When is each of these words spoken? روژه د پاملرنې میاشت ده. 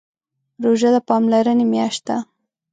روژه 0.63 0.89
د 0.95 0.97
پاملرنې 1.09 1.65
میاشت 1.73 2.01
ده. 2.07 2.17